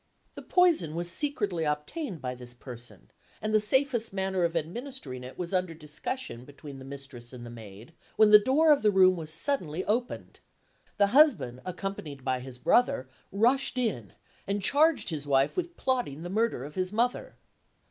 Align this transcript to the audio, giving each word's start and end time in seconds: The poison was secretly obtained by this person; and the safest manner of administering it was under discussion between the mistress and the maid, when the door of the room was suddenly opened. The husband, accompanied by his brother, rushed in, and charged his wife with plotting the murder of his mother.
The 0.33 0.41
poison 0.41 0.95
was 0.95 1.11
secretly 1.11 1.63
obtained 1.63 2.23
by 2.23 2.33
this 2.33 2.55
person; 2.55 3.11
and 3.39 3.53
the 3.53 3.59
safest 3.59 4.11
manner 4.11 4.43
of 4.43 4.55
administering 4.57 5.23
it 5.23 5.37
was 5.37 5.53
under 5.53 5.75
discussion 5.75 6.43
between 6.43 6.79
the 6.79 6.85
mistress 6.85 7.31
and 7.31 7.45
the 7.45 7.51
maid, 7.51 7.93
when 8.15 8.31
the 8.31 8.39
door 8.39 8.71
of 8.71 8.81
the 8.81 8.89
room 8.89 9.15
was 9.15 9.31
suddenly 9.31 9.85
opened. 9.85 10.39
The 10.97 11.07
husband, 11.13 11.61
accompanied 11.67 12.25
by 12.25 12.39
his 12.39 12.57
brother, 12.57 13.09
rushed 13.31 13.77
in, 13.77 14.13
and 14.47 14.63
charged 14.63 15.11
his 15.11 15.27
wife 15.27 15.55
with 15.55 15.77
plotting 15.77 16.23
the 16.23 16.29
murder 16.31 16.65
of 16.65 16.73
his 16.73 16.91
mother. 16.91 17.35